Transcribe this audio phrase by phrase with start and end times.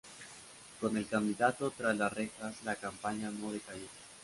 [0.79, 3.85] Con el candidato tras las rejas la campaña no decayó.